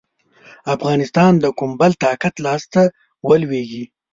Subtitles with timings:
[0.75, 2.81] افغانستان د کوم بل طاقت لاسته
[3.27, 3.83] ولوېږي.